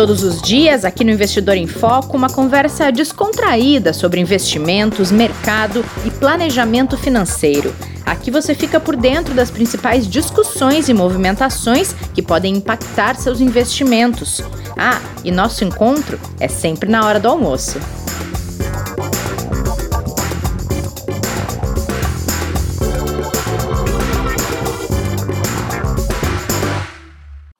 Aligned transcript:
Todos 0.00 0.22
os 0.22 0.40
dias, 0.40 0.86
aqui 0.86 1.04
no 1.04 1.10
Investidor 1.10 1.58
em 1.58 1.66
Foco, 1.66 2.16
uma 2.16 2.30
conversa 2.30 2.90
descontraída 2.90 3.92
sobre 3.92 4.18
investimentos, 4.18 5.12
mercado 5.12 5.84
e 6.06 6.10
planejamento 6.10 6.96
financeiro. 6.96 7.74
Aqui 8.06 8.30
você 8.30 8.54
fica 8.54 8.80
por 8.80 8.96
dentro 8.96 9.34
das 9.34 9.50
principais 9.50 10.08
discussões 10.08 10.88
e 10.88 10.94
movimentações 10.94 11.92
que 12.14 12.22
podem 12.22 12.56
impactar 12.56 13.14
seus 13.16 13.42
investimentos. 13.42 14.40
Ah, 14.74 15.02
e 15.22 15.30
nosso 15.30 15.64
encontro 15.64 16.18
é 16.40 16.48
sempre 16.48 16.88
na 16.88 17.04
hora 17.04 17.20
do 17.20 17.28
almoço. 17.28 17.78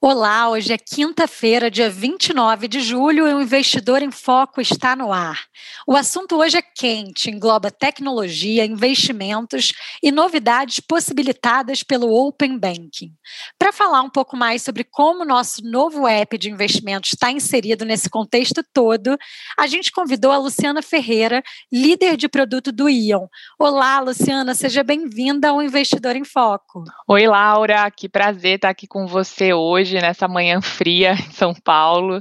Olá, 0.02 0.48
hoje 0.48 0.72
é 0.72 0.78
quinta-feira, 0.78 1.70
dia 1.70 1.90
29 1.90 2.66
de 2.68 2.80
julho, 2.80 3.28
e 3.28 3.34
o 3.34 3.42
Investidor 3.42 4.02
em 4.02 4.10
Foco 4.10 4.58
está 4.58 4.96
no 4.96 5.12
ar. 5.12 5.38
O 5.86 5.94
assunto 5.94 6.36
hoje 6.38 6.56
é 6.56 6.62
quente, 6.62 7.28
engloba 7.28 7.70
tecnologia, 7.70 8.64
investimentos 8.64 9.74
e 10.02 10.10
novidades 10.10 10.80
possibilitadas 10.80 11.82
pelo 11.82 12.10
Open 12.14 12.58
Banking. 12.58 13.12
Para 13.58 13.74
falar 13.74 14.00
um 14.00 14.08
pouco 14.08 14.38
mais 14.38 14.62
sobre 14.62 14.84
como 14.84 15.22
o 15.22 15.26
nosso 15.26 15.62
novo 15.62 16.08
app 16.08 16.38
de 16.38 16.50
investimentos 16.50 17.12
está 17.12 17.30
inserido 17.30 17.84
nesse 17.84 18.08
contexto 18.08 18.64
todo, 18.72 19.18
a 19.58 19.66
gente 19.66 19.92
convidou 19.92 20.32
a 20.32 20.38
Luciana 20.38 20.80
Ferreira, 20.80 21.42
líder 21.70 22.16
de 22.16 22.26
produto 22.26 22.72
do 22.72 22.88
Ion. 22.88 23.26
Olá, 23.58 24.00
Luciana, 24.00 24.54
seja 24.54 24.82
bem-vinda 24.82 25.50
ao 25.50 25.62
Investidor 25.62 26.16
em 26.16 26.24
Foco. 26.24 26.84
Oi, 27.06 27.26
Laura, 27.26 27.90
que 27.90 28.08
prazer 28.08 28.56
estar 28.56 28.70
aqui 28.70 28.86
com 28.86 29.06
você 29.06 29.52
hoje 29.52 29.89
hoje, 29.90 30.00
nessa 30.00 30.28
manhã 30.28 30.60
fria 30.60 31.12
em 31.18 31.32
São 31.32 31.52
Paulo. 31.52 32.20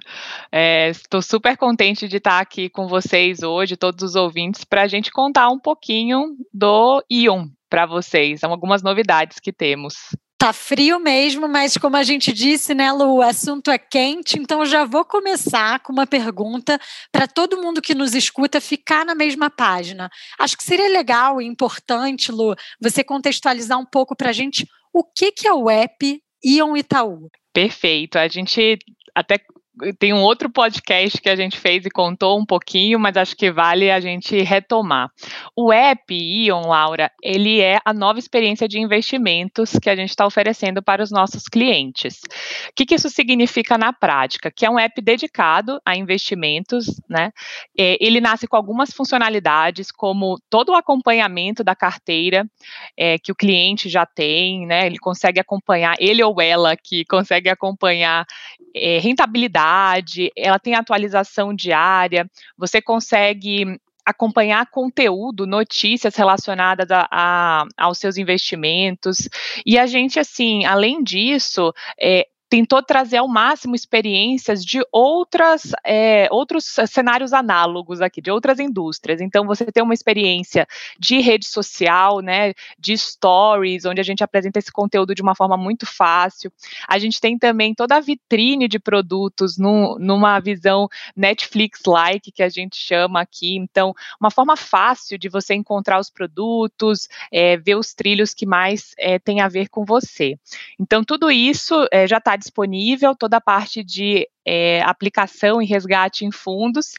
Estou 0.91 1.19
é, 1.19 1.23
super 1.23 1.55
contente 1.55 2.07
de 2.07 2.17
estar 2.17 2.39
aqui 2.39 2.67
com 2.67 2.87
vocês 2.87 3.43
hoje, 3.43 3.77
todos 3.77 4.03
os 4.03 4.15
ouvintes, 4.15 4.63
para 4.63 4.81
a 4.81 4.87
gente 4.87 5.11
contar 5.11 5.49
um 5.49 5.59
pouquinho 5.59 6.35
do 6.51 7.03
Ion 7.09 7.47
para 7.69 7.85
vocês. 7.85 8.39
São 8.39 8.51
algumas 8.51 8.81
novidades 8.81 9.39
que 9.39 9.53
temos. 9.53 9.95
Tá 10.39 10.53
frio 10.53 10.99
mesmo, 10.99 11.49
mas 11.49 11.77
como 11.77 11.97
a 11.97 12.03
gente 12.03 12.31
disse, 12.31 12.73
né, 12.73 12.93
Lu, 12.93 13.17
o 13.17 13.21
assunto 13.21 13.69
é 13.69 13.77
quente, 13.77 14.39
então 14.39 14.65
já 14.65 14.85
vou 14.85 15.03
começar 15.03 15.81
com 15.81 15.91
uma 15.91 16.07
pergunta 16.07 16.79
para 17.11 17.27
todo 17.27 17.61
mundo 17.61 17.81
que 17.81 17.93
nos 17.93 18.15
escuta 18.15 18.61
ficar 18.61 19.05
na 19.05 19.13
mesma 19.13 19.49
página. 19.49 20.09
Acho 20.39 20.57
que 20.57 20.63
seria 20.63 20.87
legal 20.87 21.41
e 21.41 21.45
importante, 21.45 22.31
Lu, 22.31 22.55
você 22.81 23.03
contextualizar 23.03 23.77
um 23.77 23.85
pouco 23.85 24.15
para 24.15 24.29
a 24.29 24.33
gente 24.33 24.65
o 24.93 25.03
que, 25.03 25.29
que 25.33 25.45
é 25.45 25.53
o 25.53 25.69
app 25.69 26.21
Ion 26.43 26.75
Itaú. 26.75 27.29
Perfeito. 27.59 28.17
A 28.17 28.25
gente 28.29 28.79
até 29.13 29.37
tem 29.97 30.13
um 30.13 30.21
outro 30.21 30.49
podcast 30.49 31.21
que 31.21 31.29
a 31.29 31.35
gente 31.35 31.57
fez 31.57 31.85
e 31.85 31.89
contou 31.89 32.39
um 32.39 32.45
pouquinho, 32.45 32.99
mas 32.99 33.15
acho 33.15 33.35
que 33.35 33.51
vale 33.51 33.89
a 33.89 33.99
gente 33.99 34.41
retomar. 34.41 35.09
O 35.55 35.71
app 35.71 36.13
Ion, 36.13 36.61
Laura, 36.67 37.11
ele 37.21 37.61
é 37.61 37.79
a 37.85 37.93
nova 37.93 38.19
experiência 38.19 38.67
de 38.67 38.79
investimentos 38.79 39.73
que 39.81 39.89
a 39.89 39.95
gente 39.95 40.09
está 40.09 40.25
oferecendo 40.25 40.81
para 40.81 41.01
os 41.01 41.11
nossos 41.11 41.47
clientes. 41.47 42.21
O 42.69 42.73
que, 42.75 42.85
que, 42.85 42.95
isso 42.95 43.09
significa 43.09 43.77
na 43.77 43.93
prática? 43.93 44.51
Que 44.51 44.65
é 44.65 44.69
um 44.69 44.79
app 44.79 45.01
dedicado 45.01 45.79
a 45.85 45.95
investimentos, 45.95 46.99
né? 47.07 47.31
É, 47.77 47.97
ele 47.99 48.19
nasce 48.19 48.47
com 48.47 48.57
algumas 48.57 48.91
funcionalidades, 48.91 49.91
como 49.91 50.39
todo 50.49 50.69
o 50.69 50.75
acompanhamento 50.75 51.63
da 51.63 51.75
carteira 51.75 52.45
é, 52.97 53.17
que 53.17 53.31
o 53.31 53.35
cliente 53.35 53.87
já 53.87 54.05
tem, 54.05 54.65
né? 54.65 54.85
Ele 54.85 54.97
consegue 54.97 55.39
acompanhar, 55.39 55.95
ele 55.99 56.23
ou 56.23 56.41
ela 56.41 56.75
que 56.75 57.05
consegue 57.05 57.49
acompanhar 57.49 58.25
é, 58.75 58.99
rentabilidade 58.99 59.68
ela 60.35 60.59
tem 60.59 60.75
atualização 60.75 61.53
diária, 61.53 62.29
você 62.57 62.81
consegue 62.81 63.79
acompanhar 64.05 64.65
conteúdo, 64.71 65.45
notícias 65.45 66.15
relacionadas 66.15 66.89
a, 66.89 67.07
a, 67.11 67.65
aos 67.77 67.99
seus 67.99 68.17
investimentos. 68.17 69.29
E 69.65 69.77
a 69.77 69.85
gente, 69.85 70.19
assim, 70.19 70.65
além 70.65 71.03
disso, 71.03 71.71
é, 72.01 72.27
tentou 72.49 72.81
trazer 72.81 73.17
ao 73.17 73.27
máximo 73.27 73.75
experiências 73.75 74.65
de 74.65 74.81
outras, 74.91 75.71
é, 75.85 76.27
outros 76.31 76.65
cenários 76.87 77.31
análogos 77.31 78.01
aqui, 78.01 78.21
de 78.21 78.31
outras 78.31 78.59
indústrias. 78.59 79.21
Então, 79.21 79.45
você 79.45 79.65
tem 79.71 79.83
uma 79.83 79.93
experiência 79.93 80.67
de 80.97 81.19
rede 81.19 81.45
social, 81.45 82.21
né, 82.21 82.53
de 82.79 82.97
stories, 82.97 83.85
onde 83.85 84.01
a 84.01 84.03
gente 84.03 84.23
apresenta 84.23 84.57
esse 84.57 84.71
conteúdo 84.71 85.13
de 85.13 85.21
uma 85.21 85.35
forma 85.35 85.55
muito 85.55 85.85
fácil. 85.85 86.51
A 86.87 86.97
gente 86.97 87.21
tem 87.21 87.37
também 87.37 87.75
toda 87.75 87.97
a 87.97 87.99
vitrine 87.99 88.67
de 88.67 88.79
produtos 88.79 89.57
numa 89.57 90.39
visão 90.39 90.89
Netflix-like, 91.15 92.31
que 92.31 92.41
a 92.41 92.49
gente 92.49 92.77
chama 92.77 93.21
aqui. 93.21 93.55
Então, 93.57 93.93
uma 94.19 94.31
forma 94.31 94.57
fácil 94.57 95.19
de 95.19 95.29
você 95.29 95.53
encontrar 95.53 95.99
os 95.99 96.09
produtos, 96.09 97.07
é, 97.31 97.57
ver 97.57 97.75
os 97.75 97.93
trilhos 97.93 98.33
que 98.33 98.47
mais 98.47 98.93
é, 98.97 99.19
tem 99.19 99.39
a 99.41 99.47
ver 99.47 99.69
com 99.69 99.85
você. 99.85 100.35
Então, 100.79 101.03
tudo 101.03 101.29
isso 101.29 101.87
é, 101.91 102.07
já 102.07 102.17
está 102.17 102.38
disponível 102.39 103.15
toda 103.15 103.37
a 103.37 103.41
parte 103.41 103.83
de 103.83 104.27
é, 104.45 104.81
aplicação 104.81 105.61
e 105.61 105.65
resgate 105.65 106.25
em 106.25 106.31
fundos. 106.31 106.93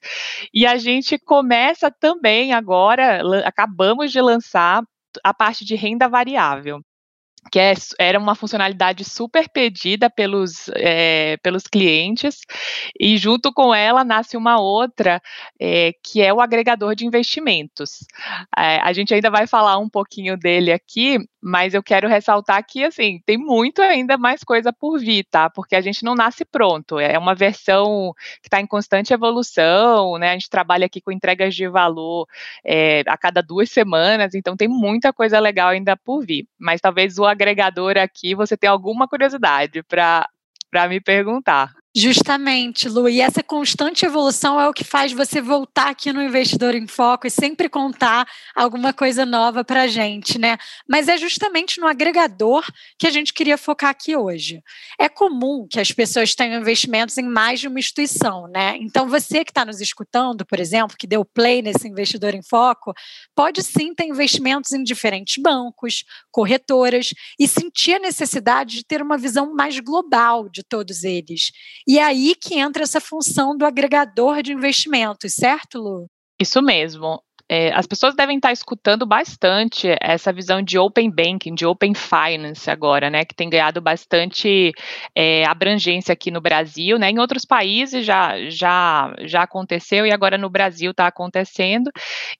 E 0.55 0.67
a 0.67 0.77
gente 0.77 1.19
começa 1.19 1.91
também 1.91 2.53
agora, 2.53 3.23
acabamos 3.45 4.13
de 4.13 4.21
lançar 4.21 4.85
a 5.25 5.35
parte 5.35 5.65
de 5.65 5.75
renda 5.75 6.09
variável 6.09 6.81
que 7.51 7.59
é, 7.59 7.73
era 7.99 8.19
uma 8.19 8.35
funcionalidade 8.35 9.05
super 9.05 9.49
pedida 9.49 10.11
pelos, 10.11 10.69
é, 10.75 11.37
pelos 11.39 11.65
clientes, 11.65 12.41
e 12.99 13.17
junto 13.17 13.53
com 13.53 13.75
ela 13.75 14.05
nasce 14.05 14.37
uma 14.37 14.61
outra, 14.61 15.23
é, 15.59 15.93
que 16.03 16.21
é 16.21 16.33
o 16.33 16.41
agregador 16.41 16.95
de 16.95 17.07
investimentos. 17.07 18.05
É, 18.57 18.79
a 18.81 18.93
gente 18.93 19.15
ainda 19.15 19.31
vai 19.31 19.47
falar 19.47 19.79
um 19.79 19.89
pouquinho 19.89 20.37
dele 20.37 20.73
aqui, 20.73 21.19
mas 21.43 21.75
eu 21.75 21.83
quero 21.83 22.09
ressaltar 22.09 22.65
que, 22.67 22.85
assim, 22.85 23.21
tem 23.25 23.39
muito 23.39 23.81
ainda 23.83 24.19
mais 24.19 24.45
coisa 24.45 24.73
por 24.73 24.99
vir, 24.99 25.25
tá? 25.31 25.49
Porque 25.49 25.75
a 25.75 25.81
gente 25.81 26.05
não 26.05 26.15
nasce 26.15 26.45
pronto, 26.45 26.99
é 26.99 27.19
uma 27.19 27.35
versão 27.35 28.13
que 28.43 28.49
está 28.49 28.61
em 28.61 28.67
constante 28.67 29.13
evolução, 29.13 30.19
né? 30.19 30.31
A 30.31 30.33
gente 30.33 30.51
trabalha 30.51 30.87
aqui 30.87 31.01
com 31.01 31.11
entregas 31.13 31.55
de 31.55 31.69
valor 31.69 32.27
a 33.07 33.17
cada 33.17 33.43
duas 33.43 33.71
semanas, 33.71 34.35
então 34.35 34.57
tem 34.57 34.69
muita 34.69 35.13
coisa 35.13 35.41
legal 35.41 35.71
ainda 35.71 35.97
por 35.97 36.25
vir, 36.25 36.47
mas 36.59 36.81
talvez 36.81 37.19
o 37.19 37.25
agregador 37.25 37.97
aqui, 37.99 38.35
você 38.35 38.57
tem 38.57 38.69
alguma 38.69 39.09
curiosidade 39.09 39.83
para 39.83 40.29
me 40.89 41.01
perguntar. 41.01 41.80
Justamente, 41.97 42.89
Lu, 42.89 43.09
e 43.09 43.21
essa 43.21 43.43
constante 43.43 44.07
evolução 44.07 44.61
é 44.61 44.69
o 44.69 44.73
que 44.73 44.85
faz 44.85 45.11
você 45.13 45.41
voltar 45.41 45.89
aqui 45.89 46.13
no 46.13 46.23
Investidor 46.23 46.73
em 46.77 46.87
Foco 46.87 47.27
e 47.27 47.31
sempre 47.31 47.69
contar 47.69 48.29
alguma 48.55 48.93
coisa 48.93 49.27
nova 49.27 49.65
para 49.65 49.83
a 49.83 49.87
gente, 49.89 50.39
né? 50.39 50.57
Mas 50.89 51.09
é 51.09 51.17
justamente 51.17 51.81
no 51.81 51.89
agregador 51.89 52.65
que 52.97 53.09
a 53.09 53.11
gente 53.11 53.35
queria 53.35 53.59
focar 53.59 53.91
aqui 53.91 54.15
hoje. 54.17 54.63
É 55.01 55.09
comum 55.09 55.67
que 55.69 55.81
as 55.81 55.91
pessoas 55.91 56.33
tenham 56.33 56.61
investimentos 56.61 57.19
em 57.19 57.25
mais 57.25 57.59
de 57.59 57.67
uma 57.67 57.81
instituição, 57.81 58.47
né? 58.47 58.77
Então, 58.81 59.09
você 59.09 59.45
que 59.45 59.51
está 59.51 59.65
nos 59.65 59.81
escutando, 59.81 60.47
por 60.47 60.61
exemplo, 60.61 60.97
que 60.97 61.09
deu 61.09 61.25
play 61.25 61.61
nesse 61.61 61.89
Investidor 61.89 62.37
em 62.37 62.43
Foco, 62.43 62.95
pode 63.35 63.65
sim 63.65 63.93
ter 63.97 64.05
investimentos 64.05 64.71
em 64.71 64.85
diferentes 64.85 65.43
bancos, 65.43 66.05
corretoras 66.31 67.13
e 67.37 67.49
sentir 67.49 67.95
a 67.95 67.99
necessidade 67.99 68.77
de 68.77 68.85
ter 68.85 69.03
uma 69.03 69.19
visão 69.19 69.53
mais 69.57 69.81
global 69.81 70.49
de 70.49 70.63
todos 70.63 71.03
eles. 71.03 71.51
E 71.87 71.99
é 71.99 72.05
aí 72.05 72.35
que 72.35 72.59
entra 72.59 72.83
essa 72.83 73.01
função 73.01 73.57
do 73.57 73.65
agregador 73.65 74.43
de 74.43 74.53
investimentos, 74.53 75.35
certo, 75.35 75.79
Lu? 75.79 76.07
Isso 76.41 76.63
mesmo 76.63 77.23
é, 77.53 77.73
as 77.75 77.85
pessoas 77.85 78.15
devem 78.15 78.37
estar 78.37 78.53
escutando 78.53 79.05
bastante 79.05 79.89
essa 80.01 80.33
visão 80.33 80.63
de 80.63 80.79
open 80.79 81.11
banking, 81.11 81.53
de 81.53 81.67
open 81.67 81.95
finance 81.95 82.71
agora, 82.71 83.11
né, 83.11 83.25
que 83.25 83.35
tem 83.35 83.51
ganhado 83.51 83.81
bastante 83.81 84.71
é, 85.17 85.45
abrangência 85.45 86.13
aqui 86.13 86.31
no 86.31 86.41
Brasil, 86.41 86.97
né, 86.97 87.11
em 87.11 87.19
outros 87.19 87.45
países 87.45 88.07
já, 88.07 88.37
já, 88.49 89.13
já 89.23 89.43
aconteceu 89.43 90.07
e 90.07 90.13
agora 90.13 90.39
no 90.39 90.49
Brasil 90.49 90.93
está 90.93 91.09
acontecendo. 91.09 91.91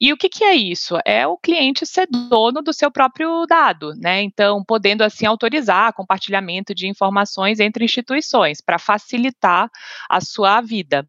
E 0.01 0.13
o 0.13 0.17
que, 0.17 0.29
que 0.29 0.45
é 0.45 0.55
isso? 0.55 0.97
É 1.05 1.27
o 1.27 1.37
cliente 1.37 1.85
ser 1.85 2.07
dono 2.07 2.63
do 2.63 2.73
seu 2.73 2.89
próprio 2.89 3.45
dado, 3.47 3.93
né, 3.97 4.23
então 4.23 4.63
podendo 4.65 5.03
assim 5.03 5.27
autorizar 5.27 5.93
compartilhamento 5.93 6.73
de 6.73 6.87
informações 6.87 7.59
entre 7.59 7.85
instituições 7.85 8.61
para 8.61 8.79
facilitar 8.79 9.69
a 10.09 10.21
sua 10.21 10.61
vida. 10.61 11.05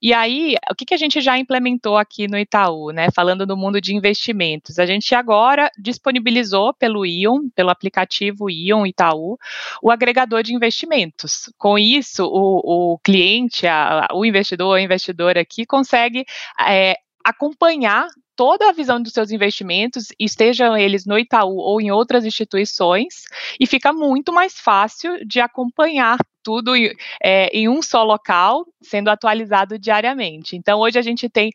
E 0.00 0.12
aí, 0.12 0.54
o 0.70 0.74
que, 0.74 0.84
que 0.84 0.94
a 0.94 0.98
gente 0.98 1.20
já 1.20 1.38
implementou 1.38 1.96
aqui 1.96 2.28
no 2.28 2.38
Itaú, 2.38 2.90
né? 2.90 3.08
Falando 3.14 3.46
do 3.46 3.56
mundo 3.56 3.80
de 3.80 3.94
investimentos, 3.94 4.78
a 4.78 4.86
gente 4.86 5.14
agora 5.14 5.70
disponibilizou 5.78 6.72
pelo 6.74 7.04
Ion, 7.04 7.48
pelo 7.54 7.70
aplicativo 7.70 8.50
Ion 8.50 8.86
Itaú, 8.86 9.38
o 9.82 9.90
agregador 9.90 10.42
de 10.42 10.54
investimentos. 10.54 11.52
Com 11.58 11.78
isso, 11.78 12.24
o, 12.24 12.94
o 12.94 12.98
cliente, 12.98 13.66
a, 13.66 14.08
o 14.12 14.24
investidor, 14.24 14.78
a 14.78 14.82
investidora 14.82 15.40
aqui 15.40 15.66
consegue 15.66 16.24
é, 16.60 16.96
acompanhar 17.24 18.06
toda 18.38 18.68
a 18.68 18.72
visão 18.72 19.02
dos 19.02 19.12
seus 19.12 19.32
investimentos, 19.32 20.06
estejam 20.16 20.76
eles 20.76 21.04
no 21.04 21.18
Itaú 21.18 21.56
ou 21.56 21.80
em 21.80 21.90
outras 21.90 22.24
instituições, 22.24 23.24
e 23.58 23.66
fica 23.66 23.92
muito 23.92 24.32
mais 24.32 24.60
fácil 24.60 25.26
de 25.26 25.40
acompanhar 25.40 26.16
tudo 26.40 26.72
é, 27.20 27.48
em 27.48 27.68
um 27.68 27.82
só 27.82 28.04
local, 28.04 28.64
sendo 28.80 29.08
atualizado 29.08 29.76
diariamente. 29.76 30.54
Então, 30.54 30.78
hoje 30.78 31.00
a 31.00 31.02
gente 31.02 31.28
tem 31.28 31.50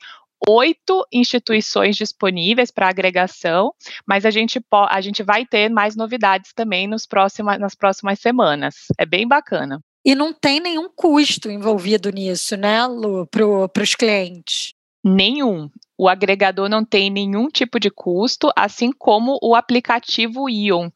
oito 0.46 1.08
instituições 1.10 1.96
disponíveis 1.96 2.70
para 2.70 2.90
agregação, 2.90 3.74
mas 4.06 4.26
a 4.26 4.30
gente, 4.30 4.60
a 4.90 5.00
gente 5.00 5.24
vai 5.24 5.46
ter 5.46 5.70
mais 5.70 5.96
novidades 5.96 6.52
também 6.54 6.86
nos 6.86 7.06
próxima, 7.06 7.58
nas 7.58 7.76
próximas 7.76 8.20
semanas. 8.20 8.76
É 9.00 9.06
bem 9.06 9.26
bacana. 9.26 9.80
E 10.04 10.14
não 10.14 10.34
tem 10.34 10.60
nenhum 10.60 10.90
custo 10.94 11.50
envolvido 11.50 12.10
nisso, 12.10 12.58
né, 12.58 12.86
Lu, 12.86 13.26
para 13.26 13.82
os 13.82 13.96
clientes? 13.96 14.74
Nenhum. 15.02 15.70
O 15.98 16.10
agregador 16.10 16.68
não 16.68 16.84
tem 16.84 17.10
nenhum 17.10 17.48
tipo 17.48 17.80
de 17.80 17.90
custo, 17.90 18.50
assim 18.56 18.92
como 18.92 19.38
o 19.42 19.56
aplicativo 19.56 20.50
Ion. 20.50 20.90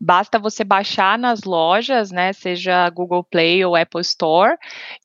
Basta 0.00 0.38
você 0.38 0.64
baixar 0.64 1.18
nas 1.18 1.42
lojas, 1.42 2.10
né, 2.10 2.32
seja 2.32 2.88
Google 2.90 3.22
Play 3.24 3.64
ou 3.64 3.76
Apple 3.76 4.00
Store, 4.00 4.56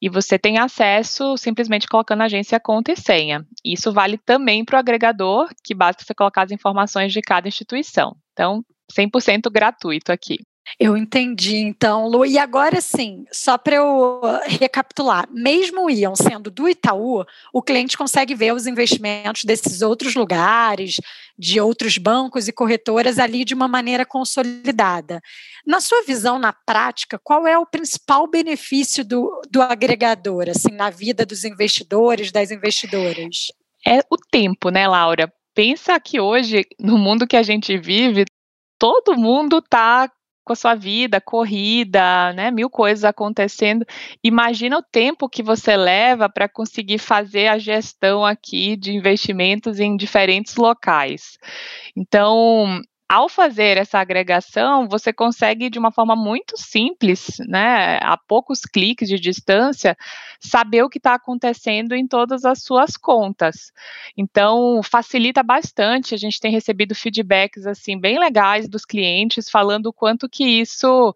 e 0.01 0.09
você 0.09 0.39
tem 0.39 0.57
acesso 0.57 1.35
simplesmente 1.37 1.87
colocando 1.87 2.23
agência, 2.23 2.59
conta 2.59 2.93
e 2.93 2.97
senha. 2.97 3.45
Isso 3.63 3.91
vale 3.91 4.17
também 4.17 4.63
para 4.63 4.77
o 4.77 4.79
agregador, 4.79 5.49
que 5.63 5.75
basta 5.75 6.03
você 6.03 6.13
colocar 6.13 6.43
as 6.43 6.51
informações 6.51 7.11
de 7.11 7.21
cada 7.21 7.47
instituição. 7.47 8.15
Então, 8.31 8.63
100% 8.91 9.49
gratuito 9.51 10.11
aqui. 10.11 10.37
Eu 10.79 10.97
entendi, 10.97 11.57
então, 11.57 12.07
Lu. 12.07 12.25
E 12.25 12.37
agora 12.37 12.81
sim, 12.81 13.25
só 13.31 13.57
para 13.57 13.75
eu 13.75 14.21
recapitular, 14.45 15.27
mesmo 15.31 15.85
o 15.85 15.89
Ion 15.89 16.15
sendo 16.15 16.49
do 16.49 16.67
Itaú, 16.67 17.23
o 17.53 17.61
cliente 17.61 17.97
consegue 17.97 18.33
ver 18.35 18.53
os 18.53 18.67
investimentos 18.67 19.45
desses 19.45 19.81
outros 19.81 20.15
lugares, 20.15 20.99
de 21.37 21.61
outros 21.61 21.97
bancos 21.97 22.47
e 22.47 22.53
corretoras 22.53 23.19
ali 23.19 23.45
de 23.45 23.53
uma 23.53 23.67
maneira 23.67 24.05
consolidada. 24.05 25.21
Na 25.65 25.79
sua 25.79 26.03
visão, 26.03 26.39
na 26.39 26.51
prática, 26.51 27.19
qual 27.23 27.45
é 27.45 27.57
o 27.57 27.65
principal 27.65 28.27
benefício 28.27 29.05
do, 29.05 29.41
do 29.49 29.61
agregador, 29.61 30.49
assim, 30.49 30.71
na 30.71 30.89
vida 30.89 31.25
dos 31.25 31.43
investidores, 31.43 32.31
das 32.31 32.51
investidoras? 32.51 33.51
É 33.85 33.99
o 34.09 34.17
tempo, 34.17 34.69
né, 34.69 34.87
Laura? 34.87 35.31
Pensa 35.53 35.97
que 35.99 36.19
hoje, 36.19 36.65
no 36.79 36.97
mundo 36.97 37.27
que 37.27 37.37
a 37.37 37.43
gente 37.43 37.77
vive, 37.77 38.25
todo 38.77 39.15
mundo 39.15 39.59
está 39.59 40.09
com 40.45 40.53
a 40.53 40.55
sua 40.55 40.75
vida, 40.75 41.19
corrida, 41.19 42.31
né, 42.33 42.51
mil 42.51 42.69
coisas 42.69 43.03
acontecendo. 43.03 43.85
Imagina 44.23 44.77
o 44.77 44.83
tempo 44.83 45.27
que 45.27 45.41
você 45.41 45.75
leva 45.75 46.29
para 46.29 46.47
conseguir 46.47 46.99
fazer 46.99 47.47
a 47.47 47.57
gestão 47.57 48.23
aqui 48.23 48.77
de 48.77 48.93
investimentos 48.93 49.79
em 49.79 49.97
diferentes 49.97 50.55
locais. 50.55 51.37
Então, 51.95 52.81
ao 53.07 53.29
fazer 53.29 53.77
essa 53.77 53.99
agregação, 53.99 54.87
você 54.89 55.13
consegue 55.13 55.69
de 55.69 55.77
uma 55.77 55.91
forma 55.91 56.15
muito 56.15 56.57
simples, 56.57 57.37
né, 57.47 57.99
a 58.01 58.17
poucos 58.17 58.61
cliques 58.61 59.07
de 59.07 59.19
distância, 59.19 59.95
saber 60.39 60.83
o 60.83 60.89
que 60.89 60.97
está 60.97 61.13
acontecendo 61.13 61.93
em 61.93 62.07
todas 62.07 62.45
as 62.45 62.63
suas 62.63 62.97
contas. 62.97 63.71
Então, 64.17 64.81
facilita 64.83 65.43
bastante. 65.43 66.15
A 66.15 66.17
gente 66.17 66.39
tem 66.39 66.51
recebido 66.51 66.95
feedbacks 66.95 67.67
assim 67.67 67.99
bem 67.99 68.17
legais 68.17 68.67
dos 68.67 68.85
clientes 68.85 69.49
falando 69.49 69.87
o 69.87 69.93
quanto 69.93 70.27
que 70.27 70.43
isso 70.43 71.13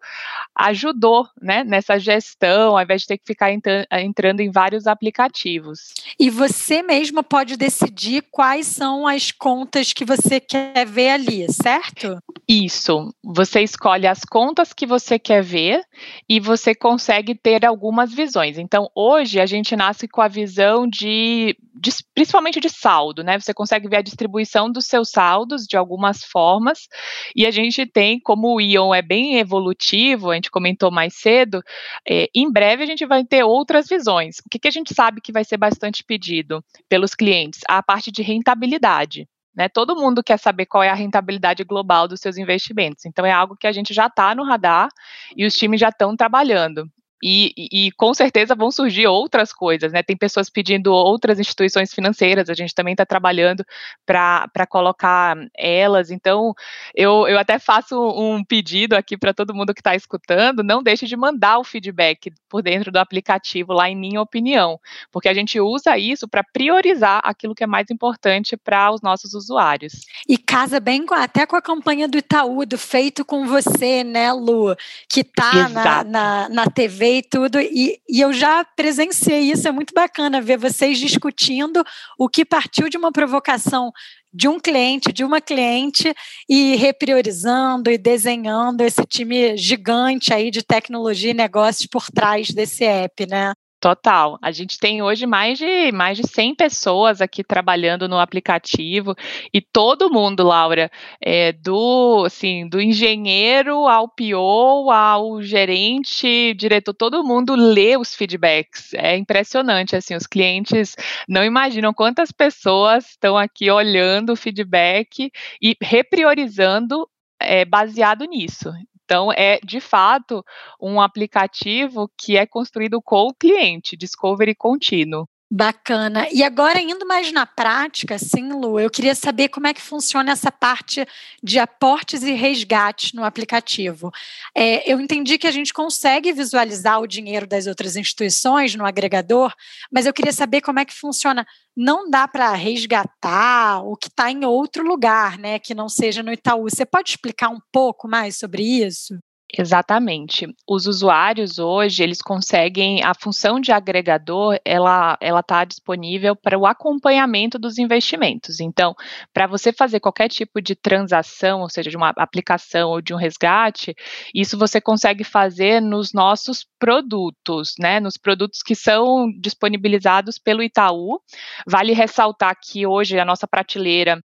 ajudou, 0.54 1.28
né, 1.40 1.64
nessa 1.64 1.98
gestão, 1.98 2.76
ao 2.76 2.82
invés 2.82 3.02
de 3.02 3.08
ter 3.08 3.18
que 3.18 3.26
ficar 3.26 3.50
entrando 3.52 4.40
em 4.40 4.50
vários 4.50 4.86
aplicativos. 4.86 5.92
E 6.18 6.30
você 6.30 6.82
mesmo 6.82 7.22
pode 7.24 7.56
decidir 7.56 8.22
quais 8.30 8.66
são 8.66 9.08
as 9.08 9.32
contas 9.32 9.92
que 9.92 10.04
você 10.04 10.38
quer 10.38 10.86
ver 10.86 11.10
ali, 11.10 11.52
certo? 11.52 11.79
Certo? 11.80 12.18
Isso. 12.48 13.12
Você 13.24 13.62
escolhe 13.62 14.06
as 14.06 14.20
contas 14.24 14.72
que 14.72 14.86
você 14.86 15.18
quer 15.18 15.42
ver 15.42 15.82
e 16.28 16.40
você 16.40 16.74
consegue 16.74 17.34
ter 17.34 17.64
algumas 17.64 18.12
visões. 18.12 18.58
Então, 18.58 18.88
hoje 18.94 19.40
a 19.40 19.46
gente 19.46 19.74
nasce 19.76 20.06
com 20.08 20.20
a 20.20 20.28
visão 20.28 20.86
de, 20.86 21.56
de 21.74 21.90
principalmente 22.14 22.60
de 22.60 22.68
saldo, 22.68 23.22
né? 23.22 23.38
Você 23.38 23.54
consegue 23.54 23.88
ver 23.88 23.98
a 23.98 24.02
distribuição 24.02 24.70
dos 24.70 24.86
seus 24.86 25.10
saldos 25.10 25.64
de 25.64 25.76
algumas 25.76 26.24
formas. 26.24 26.88
E 27.34 27.46
a 27.46 27.50
gente 27.50 27.86
tem, 27.86 28.20
como 28.20 28.54
o 28.54 28.60
Ion 28.60 28.94
é 28.94 29.02
bem 29.02 29.38
evolutivo, 29.38 30.30
a 30.30 30.34
gente 30.34 30.50
comentou 30.50 30.90
mais 30.90 31.14
cedo, 31.14 31.62
é, 32.08 32.28
em 32.34 32.50
breve 32.50 32.82
a 32.82 32.86
gente 32.86 33.06
vai 33.06 33.24
ter 33.24 33.44
outras 33.44 33.88
visões. 33.88 34.38
O 34.38 34.48
que, 34.50 34.58
que 34.58 34.68
a 34.68 34.72
gente 34.72 34.94
sabe 34.94 35.20
que 35.20 35.32
vai 35.32 35.44
ser 35.44 35.56
bastante 35.56 36.04
pedido 36.04 36.62
pelos 36.88 37.14
clientes? 37.14 37.60
A 37.68 37.82
parte 37.82 38.10
de 38.10 38.22
rentabilidade. 38.22 39.26
Né? 39.54 39.68
Todo 39.68 39.96
mundo 39.96 40.22
quer 40.22 40.38
saber 40.38 40.66
qual 40.66 40.82
é 40.82 40.88
a 40.88 40.94
rentabilidade 40.94 41.64
global 41.64 42.06
dos 42.06 42.20
seus 42.20 42.36
investimentos. 42.36 43.04
Então, 43.04 43.26
é 43.26 43.32
algo 43.32 43.56
que 43.56 43.66
a 43.66 43.72
gente 43.72 43.92
já 43.92 44.06
está 44.06 44.34
no 44.34 44.44
radar 44.44 44.88
e 45.36 45.44
os 45.44 45.54
times 45.54 45.80
já 45.80 45.88
estão 45.88 46.16
trabalhando. 46.16 46.90
E, 47.22 47.52
e, 47.56 47.86
e, 47.86 47.92
com 47.92 48.14
certeza 48.14 48.54
vão 48.54 48.70
surgir 48.70 49.06
outras 49.06 49.52
coisas, 49.52 49.92
né? 49.92 50.02
Tem 50.02 50.16
pessoas 50.16 50.48
pedindo 50.48 50.90
outras 50.92 51.38
instituições 51.38 51.92
financeiras, 51.92 52.48
a 52.48 52.54
gente 52.54 52.74
também 52.74 52.92
está 52.92 53.04
trabalhando 53.04 53.64
para 54.06 54.66
colocar 54.68 55.36
elas. 55.56 56.10
Então, 56.10 56.54
eu, 56.94 57.28
eu 57.28 57.38
até 57.38 57.58
faço 57.58 58.00
um 58.16 58.42
pedido 58.42 58.94
aqui 58.94 59.18
para 59.18 59.34
todo 59.34 59.54
mundo 59.54 59.74
que 59.74 59.80
está 59.80 59.94
escutando: 59.94 60.62
não 60.62 60.82
deixe 60.82 61.06
de 61.06 61.16
mandar 61.16 61.58
o 61.58 61.64
feedback 61.64 62.32
por 62.48 62.62
dentro 62.62 62.90
do 62.90 62.98
aplicativo, 62.98 63.74
lá 63.74 63.88
em 63.88 63.96
minha 63.96 64.20
opinião, 64.22 64.80
porque 65.12 65.28
a 65.28 65.34
gente 65.34 65.60
usa 65.60 65.98
isso 65.98 66.26
para 66.26 66.42
priorizar 66.42 67.20
aquilo 67.22 67.54
que 67.54 67.64
é 67.64 67.66
mais 67.66 67.90
importante 67.90 68.56
para 68.56 68.90
os 68.90 69.02
nossos 69.02 69.34
usuários. 69.34 69.92
E 70.26 70.38
casa 70.38 70.80
bem 70.80 71.04
com, 71.04 71.14
até 71.14 71.44
com 71.44 71.56
a 71.56 71.62
campanha 71.62 72.08
do 72.08 72.16
Itaú, 72.16 72.64
do 72.64 72.78
Feito 72.78 73.24
com 73.24 73.46
Você, 73.46 74.02
né, 74.02 74.32
Lu? 74.32 74.74
Que 75.08 75.20
está 75.20 75.68
na, 75.68 76.04
na, 76.04 76.48
na 76.48 76.66
TV 76.66 77.09
e 77.18 77.22
tudo, 77.22 77.60
e, 77.60 78.00
e 78.08 78.20
eu 78.20 78.32
já 78.32 78.64
presenciei 78.64 79.50
isso, 79.50 79.66
é 79.66 79.72
muito 79.72 79.92
bacana 79.94 80.40
ver 80.40 80.58
vocês 80.58 80.98
discutindo 80.98 81.84
o 82.18 82.28
que 82.28 82.44
partiu 82.44 82.88
de 82.88 82.96
uma 82.96 83.12
provocação 83.12 83.92
de 84.32 84.48
um 84.48 84.60
cliente, 84.60 85.12
de 85.12 85.24
uma 85.24 85.40
cliente, 85.40 86.14
e 86.48 86.76
repriorizando 86.76 87.90
e 87.90 87.98
desenhando 87.98 88.80
esse 88.82 89.04
time 89.04 89.56
gigante 89.56 90.32
aí 90.32 90.50
de 90.50 90.62
tecnologia 90.62 91.32
e 91.32 91.34
negócios 91.34 91.86
por 91.86 92.06
trás 92.10 92.50
desse 92.50 92.84
app, 92.84 93.26
né? 93.26 93.52
Total. 93.80 94.38
A 94.42 94.52
gente 94.52 94.78
tem 94.78 95.00
hoje 95.00 95.26
mais 95.26 95.58
de 95.58 95.90
mais 95.90 96.18
de 96.18 96.28
100 96.28 96.54
pessoas 96.54 97.22
aqui 97.22 97.42
trabalhando 97.42 98.06
no 98.06 98.18
aplicativo 98.18 99.14
e 99.54 99.62
todo 99.62 100.12
mundo, 100.12 100.42
Laura, 100.42 100.90
é, 101.18 101.50
do 101.52 102.24
assim, 102.26 102.68
do 102.68 102.78
engenheiro 102.78 103.88
ao 103.88 104.06
PO, 104.06 104.90
ao 104.90 105.40
gerente, 105.42 106.52
diretor, 106.54 106.92
todo 106.92 107.24
mundo 107.24 107.54
lê 107.54 107.96
os 107.96 108.14
feedbacks. 108.14 108.92
É 108.92 109.16
impressionante 109.16 109.96
assim, 109.96 110.14
os 110.14 110.26
clientes 110.26 110.94
não 111.26 111.42
imaginam 111.42 111.94
quantas 111.94 112.30
pessoas 112.30 113.10
estão 113.10 113.38
aqui 113.38 113.70
olhando 113.70 114.34
o 114.34 114.36
feedback 114.36 115.30
e 115.60 115.74
repriorizando 115.80 117.08
é, 117.40 117.64
baseado 117.64 118.26
nisso. 118.26 118.70
Então, 119.10 119.32
é 119.32 119.58
de 119.64 119.80
fato 119.80 120.44
um 120.80 121.00
aplicativo 121.00 122.08
que 122.16 122.36
é 122.36 122.46
construído 122.46 123.02
com 123.02 123.26
o 123.26 123.34
cliente, 123.34 123.96
discovery 123.96 124.54
contínuo. 124.54 125.28
Bacana. 125.52 126.28
E 126.30 126.44
agora, 126.44 126.80
indo 126.80 127.04
mais 127.04 127.32
na 127.32 127.44
prática, 127.44 128.16
sim, 128.18 128.52
Lu, 128.52 128.78
eu 128.78 128.88
queria 128.88 129.16
saber 129.16 129.48
como 129.48 129.66
é 129.66 129.74
que 129.74 129.82
funciona 129.82 130.30
essa 130.30 130.52
parte 130.52 131.04
de 131.42 131.58
aportes 131.58 132.22
e 132.22 132.30
resgates 132.34 133.12
no 133.12 133.24
aplicativo. 133.24 134.12
É, 134.54 134.88
eu 134.90 135.00
entendi 135.00 135.36
que 135.38 135.48
a 135.48 135.50
gente 135.50 135.72
consegue 135.72 136.32
visualizar 136.32 137.00
o 137.00 137.06
dinheiro 137.06 137.48
das 137.48 137.66
outras 137.66 137.96
instituições 137.96 138.76
no 138.76 138.86
agregador, 138.86 139.52
mas 139.90 140.06
eu 140.06 140.12
queria 140.12 140.32
saber 140.32 140.60
como 140.60 140.78
é 140.78 140.84
que 140.84 140.94
funciona. 140.94 141.44
Não 141.76 142.08
dá 142.08 142.28
para 142.28 142.52
resgatar 142.52 143.82
o 143.82 143.96
que 143.96 144.06
está 144.06 144.30
em 144.30 144.44
outro 144.44 144.84
lugar, 144.84 145.36
né, 145.36 145.58
que 145.58 145.74
não 145.74 145.88
seja 145.88 146.22
no 146.22 146.32
Itaú. 146.32 146.70
Você 146.70 146.86
pode 146.86 147.10
explicar 147.10 147.48
um 147.48 147.60
pouco 147.72 148.06
mais 148.06 148.38
sobre 148.38 148.62
isso? 148.62 149.18
Exatamente. 149.58 150.46
Os 150.68 150.86
usuários 150.86 151.58
hoje, 151.58 152.02
eles 152.04 152.22
conseguem 152.22 153.02
a 153.02 153.12
função 153.14 153.58
de 153.58 153.72
agregador, 153.72 154.56
ela 154.64 155.18
está 155.20 155.64
disponível 155.64 156.36
para 156.36 156.56
o 156.56 156.66
acompanhamento 156.66 157.58
dos 157.58 157.76
investimentos. 157.76 158.60
Então, 158.60 158.94
para 159.32 159.48
você 159.48 159.72
fazer 159.72 159.98
qualquer 159.98 160.28
tipo 160.28 160.60
de 160.62 160.76
transação, 160.76 161.62
ou 161.62 161.68
seja, 161.68 161.90
de 161.90 161.96
uma 161.96 162.12
aplicação 162.16 162.90
ou 162.90 163.00
de 163.00 163.12
um 163.12 163.16
resgate, 163.16 163.94
isso 164.32 164.56
você 164.56 164.80
consegue 164.80 165.24
fazer 165.24 165.80
nos 165.80 166.12
nossos 166.12 166.64
produtos, 166.78 167.74
né? 167.78 167.98
Nos 167.98 168.16
produtos 168.16 168.62
que 168.62 168.76
são 168.76 169.26
disponibilizados 169.40 170.38
pelo 170.38 170.62
Itaú. 170.62 171.18
Vale 171.66 171.92
ressaltar 171.92 172.56
que 172.62 172.86
hoje 172.86 173.18
a 173.18 173.24
nossa 173.24 173.48
prateleira 173.48 174.22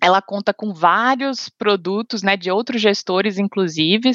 ela 0.00 0.22
conta 0.22 0.54
com 0.54 0.72
vários 0.72 1.48
produtos, 1.48 2.22
né, 2.22 2.36
de 2.36 2.50
outros 2.50 2.80
gestores, 2.80 3.38
inclusive, 3.38 4.10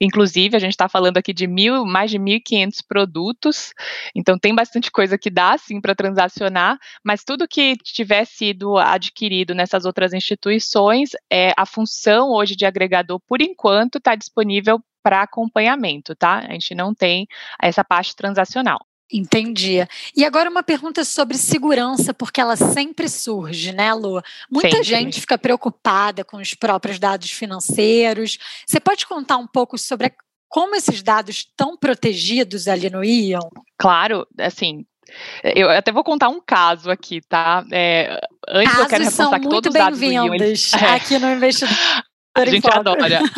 inclusive 0.00 0.56
a 0.56 0.58
gente 0.58 0.72
está 0.72 0.88
falando 0.88 1.18
aqui 1.18 1.32
de 1.32 1.46
mil, 1.46 1.84
mais 1.84 2.10
de 2.10 2.18
1.500 2.18 2.82
produtos, 2.86 3.72
então 4.14 4.38
tem 4.38 4.54
bastante 4.54 4.90
coisa 4.90 5.18
que 5.18 5.30
dá, 5.30 5.56
sim, 5.58 5.80
para 5.80 5.94
transacionar, 5.94 6.78
mas 7.04 7.24
tudo 7.24 7.48
que 7.48 7.76
tiver 7.76 8.24
sido 8.24 8.78
adquirido 8.78 9.54
nessas 9.54 9.84
outras 9.84 10.12
instituições, 10.12 11.10
é, 11.30 11.52
a 11.56 11.66
função 11.66 12.30
hoje 12.30 12.56
de 12.56 12.64
agregador, 12.64 13.20
por 13.26 13.40
enquanto, 13.40 13.98
está 13.98 14.14
disponível 14.14 14.80
para 15.02 15.22
acompanhamento, 15.22 16.16
tá? 16.16 16.38
A 16.38 16.52
gente 16.52 16.74
não 16.74 16.92
tem 16.94 17.28
essa 17.62 17.84
parte 17.84 18.16
transacional. 18.16 18.78
Entendi. 19.12 19.86
E 20.16 20.24
agora 20.24 20.50
uma 20.50 20.62
pergunta 20.62 21.04
sobre 21.04 21.38
segurança, 21.38 22.12
porque 22.12 22.40
ela 22.40 22.56
sempre 22.56 23.08
surge, 23.08 23.72
né, 23.72 23.92
Lu? 23.94 24.20
Muita 24.50 24.70
sempre. 24.70 24.84
gente 24.84 25.20
fica 25.20 25.38
preocupada 25.38 26.24
com 26.24 26.38
os 26.38 26.54
próprios 26.54 26.98
dados 26.98 27.30
financeiros. 27.30 28.38
Você 28.66 28.80
pode 28.80 29.06
contar 29.06 29.36
um 29.36 29.46
pouco 29.46 29.78
sobre 29.78 30.12
como 30.48 30.74
esses 30.74 31.02
dados 31.02 31.36
estão 31.36 31.76
protegidos 31.76 32.66
ali 32.66 32.90
no 32.90 33.04
Ion? 33.04 33.48
Claro, 33.78 34.26
assim, 34.38 34.84
eu 35.44 35.70
até 35.70 35.92
vou 35.92 36.02
contar 36.02 36.28
um 36.28 36.40
caso 36.40 36.90
aqui, 36.90 37.20
tá? 37.20 37.64
É, 37.72 38.20
antes 38.48 38.72
Casos 38.72 38.82
eu 38.82 38.88
quero 38.88 39.04
reforçar 39.04 39.40
que 39.40 39.48
todos 39.48 39.68
os 39.68 39.74
dados 39.74 39.98
do 40.00 40.04
Ion, 40.04 40.34
eles... 40.34 40.74
aqui 40.74 41.18
no 41.18 41.32
Investidor 41.32 41.76
a 42.36 42.44
gente 42.44 42.70
adora. 42.70 43.20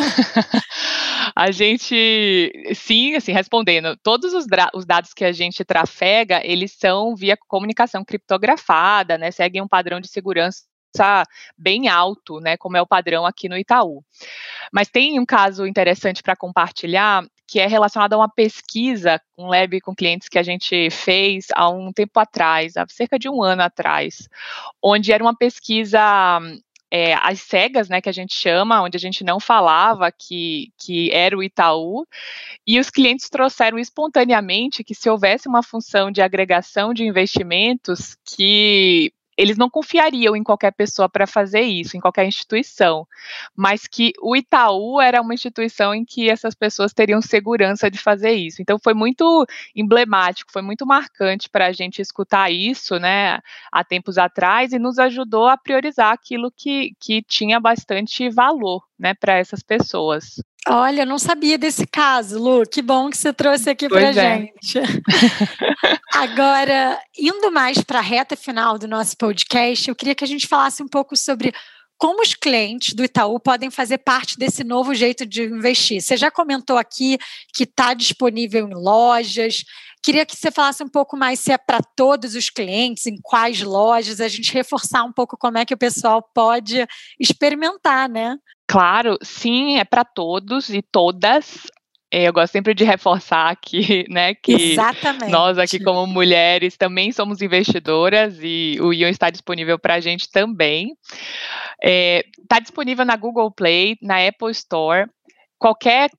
a 1.39 1.51
gente, 1.51 2.51
sim, 2.75 3.15
assim, 3.15 3.31
respondendo, 3.31 3.95
todos 4.03 4.33
os, 4.33 4.45
os, 4.73 4.85
dados 4.85 5.13
que 5.13 5.23
a 5.23 5.31
gente 5.31 5.63
trafega, 5.63 6.41
eles 6.43 6.73
são 6.73 7.15
via 7.15 7.37
comunicação 7.47 8.03
criptografada, 8.03 9.17
né, 9.17 9.31
seguem 9.31 9.61
um 9.61 9.67
padrão 9.67 10.01
de 10.01 10.09
segurança 10.09 10.65
bem 11.57 11.87
alto, 11.87 12.41
né, 12.41 12.57
como 12.57 12.75
é 12.75 12.81
o 12.81 12.87
padrão 12.87 13.25
aqui 13.25 13.47
no 13.47 13.57
Itaú. 13.57 14.03
Mas 14.69 14.89
tem 14.89 15.17
um 15.17 15.25
caso 15.25 15.65
interessante 15.65 16.21
para 16.21 16.35
compartilhar, 16.35 17.25
que 17.47 17.57
é 17.57 17.67
relacionado 17.67 18.11
a 18.11 18.17
uma 18.17 18.29
pesquisa, 18.29 19.21
um 19.37 19.47
lab 19.47 19.79
com 19.79 19.95
clientes 19.95 20.27
que 20.27 20.39
a 20.39 20.43
gente 20.43 20.89
fez 20.89 21.45
há 21.55 21.69
um 21.69 21.93
tempo 21.93 22.19
atrás, 22.19 22.75
há 22.75 22.85
cerca 22.89 23.17
de 23.17 23.29
um 23.29 23.41
ano 23.41 23.61
atrás, 23.61 24.27
onde 24.83 25.13
era 25.13 25.23
uma 25.23 25.37
pesquisa 25.37 25.99
é, 26.91 27.13
as 27.13 27.41
cegas, 27.41 27.87
né, 27.89 28.01
que 28.01 28.09
a 28.09 28.13
gente 28.13 28.33
chama, 28.33 28.81
onde 28.81 28.97
a 28.97 28.99
gente 28.99 29.23
não 29.23 29.39
falava 29.39 30.11
que, 30.11 30.71
que 30.77 31.11
era 31.11 31.37
o 31.37 31.43
Itaú, 31.43 32.07
e 32.65 32.79
os 32.79 32.89
clientes 32.89 33.29
trouxeram 33.29 33.77
espontaneamente 33.77 34.83
que 34.83 34.95
se 34.95 35.09
houvesse 35.09 35.47
uma 35.47 35.63
função 35.63 36.11
de 36.11 36.21
agregação 36.21 36.93
de 36.93 37.03
investimentos, 37.03 38.15
que 38.25 39.11
eles 39.39 39.55
não 39.55 39.69
confiariam 39.69 40.35
em 40.35 40.43
qualquer 40.43 40.71
pessoa 40.73 41.07
para 41.07 41.25
fazer 41.25 41.61
isso, 41.61 41.95
em 41.95 41.99
qualquer 42.01 42.25
instituição, 42.25 43.07
mas 43.55 43.87
que 43.87 44.11
o 44.21 44.35
Itaú 44.35 44.99
era 44.99 45.21
uma 45.21 45.33
instituição 45.33 45.95
em 45.95 46.03
que 46.03 46.29
essas 46.29 46.53
pessoas 46.53 46.91
teriam 46.91 47.21
segurança 47.21 47.89
de 47.89 47.97
fazer 47.97 48.31
isso. 48.31 48.61
Então 48.61 48.77
foi 48.77 48.93
muito 48.93 49.47
emblemático, 49.73 50.51
foi 50.51 50.61
muito 50.61 50.85
marcante 50.85 51.49
para 51.49 51.67
a 51.67 51.71
gente 51.71 52.01
escutar 52.01 52.51
isso, 52.51 52.99
né, 52.99 53.39
há 53.71 53.81
tempos 53.81 54.17
atrás 54.17 54.73
e 54.73 54.79
nos 54.79 54.99
ajudou 54.99 55.47
a 55.47 55.55
priorizar 55.55 56.11
aquilo 56.11 56.51
que, 56.51 56.91
que 56.99 57.23
tinha 57.23 57.61
bastante 57.61 58.29
valor, 58.29 58.83
né, 58.99 59.13
para 59.13 59.37
essas 59.37 59.63
pessoas. 59.63 60.35
Olha, 60.67 61.03
eu 61.03 61.05
não 61.05 61.17
sabia 61.17 61.57
desse 61.57 61.87
caso, 61.87 62.37
Lu. 62.37 62.63
Que 62.69 62.81
bom 62.81 63.09
que 63.09 63.17
você 63.17 63.31
trouxe 63.31 63.69
aqui 63.69 63.87
para 63.87 64.09
é. 64.09 64.13
gente. 64.13 64.79
Agora, 66.19 67.01
indo 67.17 67.49
mais 67.49 67.81
para 67.81 67.99
a 67.99 68.01
reta 68.01 68.35
final 68.35 68.77
do 68.77 68.89
nosso 68.89 69.15
podcast, 69.15 69.87
eu 69.87 69.95
queria 69.95 70.13
que 70.13 70.25
a 70.25 70.27
gente 70.27 70.49
falasse 70.49 70.83
um 70.83 70.87
pouco 70.87 71.15
sobre 71.15 71.53
como 71.97 72.21
os 72.21 72.33
clientes 72.33 72.93
do 72.93 73.05
Itaú 73.05 73.39
podem 73.39 73.71
fazer 73.71 73.99
parte 73.99 74.37
desse 74.37 74.61
novo 74.65 74.93
jeito 74.93 75.25
de 75.25 75.43
investir. 75.43 76.01
Você 76.01 76.17
já 76.17 76.29
comentou 76.29 76.77
aqui 76.77 77.17
que 77.55 77.63
está 77.63 77.93
disponível 77.93 78.67
em 78.67 78.73
lojas. 78.73 79.63
Queria 80.03 80.25
que 80.25 80.35
você 80.35 80.51
falasse 80.51 80.83
um 80.83 80.89
pouco 80.89 81.15
mais 81.15 81.39
se 81.39 81.53
é 81.53 81.57
para 81.57 81.79
todos 81.95 82.35
os 82.35 82.49
clientes, 82.49 83.05
em 83.05 83.15
quais 83.23 83.61
lojas, 83.61 84.19
a 84.19 84.27
gente 84.27 84.53
reforçar 84.53 85.05
um 85.05 85.13
pouco 85.13 85.37
como 85.37 85.57
é 85.57 85.63
que 85.65 85.73
o 85.73 85.77
pessoal 85.77 86.21
pode 86.35 86.85
experimentar, 87.17 88.09
né? 88.09 88.35
Claro, 88.67 89.17
sim, 89.23 89.77
é 89.77 89.85
para 89.85 90.03
todos 90.03 90.69
e 90.69 90.81
todas. 90.81 91.65
É, 92.11 92.27
eu 92.27 92.33
gosto 92.33 92.51
sempre 92.51 92.73
de 92.73 92.83
reforçar 92.83 93.49
aqui, 93.49 94.05
né, 94.09 94.33
que 94.33 94.71
Exatamente. 94.71 95.31
nós 95.31 95.57
aqui 95.57 95.79
como 95.79 96.07
mulheres 96.07 96.75
também 96.75 97.11
somos 97.11 97.41
investidoras 97.41 98.39
e 98.41 98.77
o 98.81 98.91
Ion 98.91 99.09
está 99.09 99.29
disponível 99.29 99.77
para 99.77 99.95
a 99.95 99.99
gente 99.99 100.29
também. 100.29 100.95
Está 101.03 101.19
é, 101.83 102.23
tá 102.47 102.59
disponível 102.59 103.05
na 103.05 103.15
Google 103.15 103.51
Play, 103.51 103.95
na 104.01 104.25
Apple 104.27 104.51
Store. 104.51 105.07
Qualquer 105.57 106.09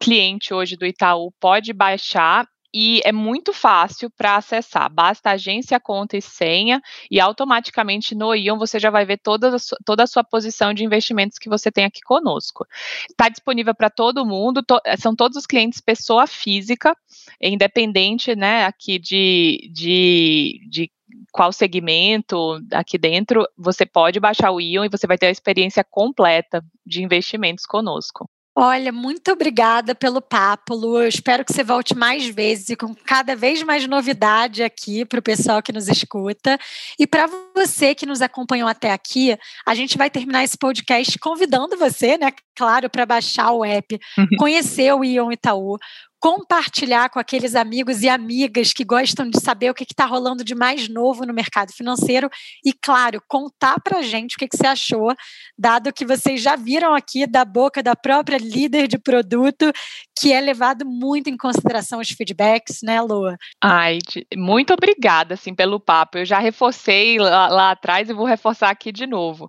cliente 0.00 0.54
hoje 0.54 0.76
do 0.76 0.86
Itaú 0.86 1.32
pode 1.38 1.72
baixar 1.72 2.46
e 2.74 3.00
é 3.04 3.12
muito 3.12 3.52
fácil 3.52 4.10
para 4.10 4.34
acessar. 4.34 4.92
Basta 4.92 5.30
agência, 5.30 5.78
conta 5.78 6.16
e 6.16 6.22
senha 6.22 6.82
e 7.08 7.20
automaticamente 7.20 8.16
no 8.16 8.34
Ion 8.34 8.58
você 8.58 8.80
já 8.80 8.90
vai 8.90 9.06
ver 9.06 9.18
toda 9.18 9.54
a, 9.54 9.58
sua, 9.60 9.78
toda 9.84 10.02
a 10.02 10.06
sua 10.08 10.24
posição 10.24 10.74
de 10.74 10.84
investimentos 10.84 11.38
que 11.38 11.48
você 11.48 11.70
tem 11.70 11.84
aqui 11.84 12.00
conosco. 12.00 12.66
Está 13.08 13.28
disponível 13.28 13.76
para 13.76 13.88
todo 13.88 14.26
mundo, 14.26 14.60
to, 14.60 14.80
são 14.98 15.14
todos 15.14 15.36
os 15.36 15.46
clientes 15.46 15.80
pessoa 15.80 16.26
física, 16.26 16.96
independente, 17.40 18.34
né, 18.34 18.64
aqui 18.64 18.98
de, 18.98 19.70
de, 19.72 20.60
de 20.68 20.90
qual 21.30 21.52
segmento 21.52 22.58
aqui 22.72 22.98
dentro, 22.98 23.46
você 23.56 23.86
pode 23.86 24.18
baixar 24.18 24.50
o 24.50 24.60
Ion 24.60 24.84
e 24.84 24.88
você 24.88 25.06
vai 25.06 25.16
ter 25.16 25.26
a 25.26 25.30
experiência 25.30 25.84
completa 25.84 26.64
de 26.84 27.04
investimentos 27.04 27.66
conosco. 27.66 28.28
Olha, 28.56 28.92
muito 28.92 29.32
obrigada 29.32 29.96
pelo 29.96 30.22
papo, 30.22 30.74
Lu. 30.74 31.02
Eu 31.02 31.08
espero 31.08 31.44
que 31.44 31.52
você 31.52 31.64
volte 31.64 31.96
mais 31.96 32.24
vezes 32.26 32.68
e 32.68 32.76
com 32.76 32.94
cada 32.94 33.34
vez 33.34 33.60
mais 33.64 33.84
novidade 33.88 34.62
aqui 34.62 35.04
para 35.04 35.18
o 35.18 35.22
pessoal 35.22 35.60
que 35.60 35.72
nos 35.72 35.88
escuta. 35.88 36.56
E 36.96 37.04
para 37.04 37.28
você 37.52 37.96
que 37.96 38.06
nos 38.06 38.22
acompanhou 38.22 38.68
até 38.68 38.92
aqui, 38.92 39.36
a 39.66 39.74
gente 39.74 39.98
vai 39.98 40.08
terminar 40.08 40.44
esse 40.44 40.56
podcast 40.56 41.18
convidando 41.18 41.76
você, 41.76 42.16
né, 42.16 42.30
claro, 42.54 42.88
para 42.88 43.04
baixar 43.04 43.50
o 43.50 43.64
app, 43.64 43.98
uhum. 44.16 44.26
conhecer 44.38 44.94
o 44.94 45.02
Ion 45.02 45.32
Itaú, 45.32 45.76
compartilhar 46.24 47.10
com 47.10 47.18
aqueles 47.18 47.54
amigos 47.54 48.02
e 48.02 48.08
amigas 48.08 48.72
que 48.72 48.82
gostam 48.82 49.28
de 49.28 49.38
saber 49.42 49.68
o 49.68 49.74
que 49.74 49.84
está 49.84 50.06
rolando 50.06 50.42
de 50.42 50.54
mais 50.54 50.88
novo 50.88 51.26
no 51.26 51.34
mercado 51.34 51.70
financeiro 51.70 52.30
e, 52.64 52.72
claro, 52.72 53.22
contar 53.28 53.78
para 53.82 53.98
a 53.98 54.02
gente 54.02 54.34
o 54.34 54.38
que, 54.38 54.48
que 54.48 54.56
você 54.56 54.66
achou, 54.66 55.14
dado 55.58 55.92
que 55.92 56.06
vocês 56.06 56.40
já 56.40 56.56
viram 56.56 56.94
aqui 56.94 57.26
da 57.26 57.44
boca 57.44 57.82
da 57.82 57.94
própria 57.94 58.38
líder 58.38 58.88
de 58.88 58.98
produto, 58.98 59.70
que 60.18 60.32
é 60.32 60.40
levado 60.40 60.86
muito 60.86 61.28
em 61.28 61.36
consideração 61.36 62.00
os 62.00 62.08
feedbacks, 62.08 62.78
né, 62.82 63.02
Lua? 63.02 63.36
Ai, 63.62 63.98
muito 64.34 64.72
obrigada, 64.72 65.34
assim, 65.34 65.54
pelo 65.54 65.78
papo. 65.78 66.16
Eu 66.16 66.24
já 66.24 66.38
reforcei 66.38 67.18
lá, 67.18 67.48
lá 67.48 67.70
atrás 67.72 68.08
e 68.08 68.14
vou 68.14 68.24
reforçar 68.24 68.70
aqui 68.70 68.90
de 68.90 69.06
novo. 69.06 69.46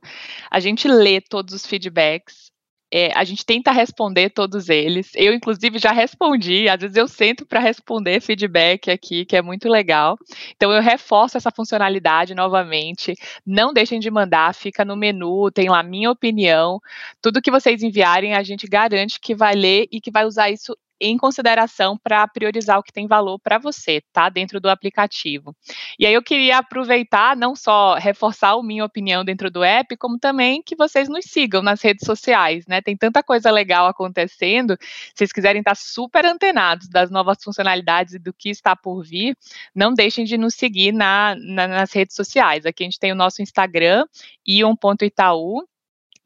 A 0.51 0.59
gente 0.59 0.89
lê 0.89 1.21
todos 1.21 1.53
os 1.53 1.65
feedbacks, 1.65 2.51
é, 2.97 3.11
a 3.13 3.25
gente 3.25 3.45
tenta 3.45 3.73
responder 3.73 4.29
todos 4.29 4.69
eles. 4.69 5.11
Eu, 5.15 5.33
inclusive, 5.33 5.77
já 5.77 5.91
respondi. 5.91 6.69
Às 6.69 6.79
vezes 6.79 6.95
eu 6.95 7.09
sento 7.09 7.45
para 7.45 7.59
responder 7.59 8.21
feedback 8.21 8.89
aqui, 8.89 9.25
que 9.25 9.35
é 9.35 9.41
muito 9.41 9.67
legal. 9.67 10.17
Então, 10.55 10.71
eu 10.71 10.81
reforço 10.81 11.35
essa 11.35 11.51
funcionalidade 11.51 12.33
novamente. 12.33 13.13
Não 13.45 13.73
deixem 13.73 13.99
de 13.99 14.09
mandar, 14.09 14.55
fica 14.55 14.85
no 14.85 14.95
menu, 14.95 15.51
tem 15.51 15.67
lá 15.69 15.83
minha 15.83 16.09
opinião. 16.09 16.79
Tudo 17.21 17.41
que 17.41 17.51
vocês 17.51 17.83
enviarem, 17.83 18.33
a 18.33 18.43
gente 18.43 18.65
garante 18.65 19.19
que 19.19 19.35
vai 19.35 19.55
ler 19.55 19.89
e 19.91 19.99
que 19.99 20.09
vai 20.09 20.23
usar 20.23 20.49
isso 20.49 20.73
em 20.99 21.17
consideração 21.17 21.97
para 21.97 22.27
priorizar 22.27 22.79
o 22.79 22.83
que 22.83 22.91
tem 22.91 23.07
valor 23.07 23.39
para 23.39 23.57
você, 23.57 24.01
tá? 24.13 24.29
Dentro 24.29 24.59
do 24.59 24.69
aplicativo. 24.69 25.55
E 25.99 26.05
aí 26.05 26.13
eu 26.13 26.23
queria 26.23 26.57
aproveitar, 26.59 27.35
não 27.35 27.55
só 27.55 27.95
reforçar 27.95 28.51
a 28.51 28.63
minha 28.63 28.85
opinião 28.85 29.23
dentro 29.25 29.51
do 29.51 29.63
app, 29.63 29.95
como 29.97 30.17
também 30.17 30.61
que 30.63 30.75
vocês 30.75 31.09
nos 31.09 31.25
sigam 31.25 31.61
nas 31.61 31.81
redes 31.81 32.05
sociais, 32.05 32.65
né? 32.67 32.81
Tem 32.81 32.95
tanta 32.95 33.21
coisa 33.21 33.51
legal 33.51 33.87
acontecendo. 33.87 34.77
Se 34.79 35.13
vocês 35.15 35.31
quiserem 35.31 35.59
estar 35.59 35.75
super 35.75 36.25
antenados 36.25 36.87
das 36.87 37.11
novas 37.11 37.37
funcionalidades 37.43 38.13
e 38.13 38.19
do 38.19 38.33
que 38.33 38.49
está 38.49 38.75
por 38.75 39.03
vir, 39.03 39.37
não 39.73 39.93
deixem 39.93 40.23
de 40.25 40.37
nos 40.37 40.55
seguir 40.55 40.91
na, 40.91 41.35
na, 41.37 41.67
nas 41.67 41.91
redes 41.91 42.15
sociais. 42.15 42.65
Aqui 42.65 42.83
a 42.83 42.85
gente 42.85 42.99
tem 42.99 43.11
o 43.11 43.15
nosso 43.15 43.41
Instagram, 43.41 44.05
ion.itaú, 44.47 45.65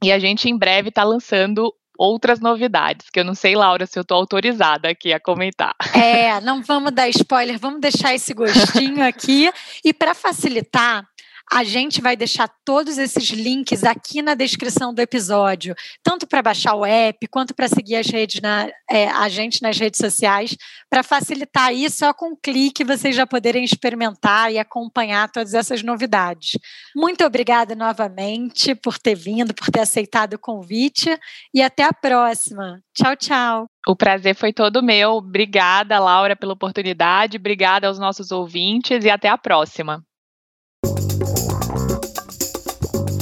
e 0.01 0.11
a 0.11 0.19
gente 0.19 0.49
em 0.49 0.57
breve 0.57 0.89
está 0.89 1.03
lançando 1.03 1.73
outras 1.99 2.39
novidades, 2.39 3.09
que 3.09 3.19
eu 3.19 3.25
não 3.25 3.35
sei, 3.35 3.55
Laura, 3.55 3.85
se 3.85 3.99
eu 3.99 4.03
estou 4.03 4.15
autorizada 4.15 4.87
aqui 4.87 5.11
a 5.11 5.19
comentar. 5.19 5.75
É, 5.99 6.39
não 6.39 6.61
vamos 6.63 6.93
dar 6.93 7.09
spoiler, 7.09 7.59
vamos 7.59 7.81
deixar 7.81 8.15
esse 8.15 8.33
gostinho 8.33 9.05
aqui. 9.05 9.51
E 9.83 9.93
para 9.93 10.13
facilitar, 10.13 11.05
A 11.51 11.63
gente 11.63 11.99
vai 11.99 12.15
deixar 12.15 12.47
todos 12.63 12.99
esses 12.99 13.29
links 13.29 13.83
aqui 13.83 14.21
na 14.21 14.35
descrição 14.35 14.93
do 14.93 14.99
episódio, 14.99 15.73
tanto 16.03 16.27
para 16.27 16.43
baixar 16.43 16.75
o 16.75 16.85
app 16.85 17.27
quanto 17.27 17.55
para 17.55 17.67
seguir 17.67 17.95
as 17.95 18.05
redes 18.07 18.39
na, 18.39 18.69
é, 18.89 19.07
a 19.07 19.27
gente 19.27 19.61
nas 19.63 19.77
redes 19.77 19.97
sociais, 19.97 20.55
para 20.89 21.01
facilitar 21.01 21.73
isso, 21.73 21.97
só 21.97 22.13
com 22.13 22.33
um 22.33 22.35
clique 22.35 22.83
vocês 22.83 23.15
já 23.15 23.25
poderem 23.25 23.63
experimentar 23.63 24.51
e 24.51 24.59
acompanhar 24.59 25.31
todas 25.31 25.55
essas 25.55 25.81
novidades. 25.81 26.51
Muito 26.95 27.25
obrigada 27.25 27.75
novamente 27.75 28.75
por 28.75 28.99
ter 28.99 29.15
vindo, 29.15 29.53
por 29.53 29.71
ter 29.71 29.79
aceitado 29.79 30.35
o 30.35 30.39
convite 30.39 31.17
e 31.51 31.63
até 31.63 31.83
a 31.83 31.93
próxima. 31.93 32.79
Tchau, 32.93 33.15
tchau. 33.15 33.65
O 33.87 33.95
prazer 33.95 34.35
foi 34.35 34.53
todo 34.53 34.83
meu. 34.83 35.13
Obrigada, 35.13 35.97
Laura, 35.99 36.35
pela 36.35 36.53
oportunidade. 36.53 37.37
Obrigada 37.37 37.87
aos 37.87 37.97
nossos 37.97 38.31
ouvintes 38.31 39.03
e 39.03 39.09
até 39.09 39.29
a 39.29 39.37
próxima. 39.37 40.03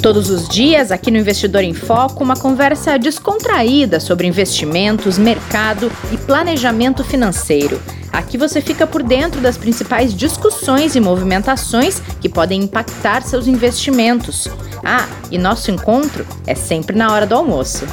Todos 0.02 0.30
os 0.30 0.48
dias, 0.48 0.92
aqui 0.92 1.10
no 1.10 1.18
Investidor 1.18 1.64
em 1.64 1.74
Foco, 1.74 2.24
uma 2.24 2.36
conversa 2.36 2.98
descontraída 2.98 4.00
sobre 4.00 4.28
investimentos, 4.28 5.18
mercado 5.18 5.92
e 6.12 6.18
planejamento 6.18 7.04
financeiro. 7.04 7.82
Aqui 8.12 8.38
você 8.38 8.62
fica 8.62 8.88
por 8.88 9.04
dentro 9.04 9.42
das 9.42 9.58
principais 9.58 10.14
discussões 10.14 10.96
e 10.96 11.00
movimentações 11.00 12.00
que 12.22 12.30
podem 12.30 12.64
impactar 12.64 13.22
seus 13.24 13.48
investimentos. 13.48 14.48
Ah, 14.84 15.08
e 15.32 15.38
nosso 15.38 15.72
encontro 15.72 16.26
é 16.46 16.56
sempre 16.56 16.96
na 16.96 17.12
hora 17.12 17.26
do 17.26 17.36
almoço. 17.36 17.86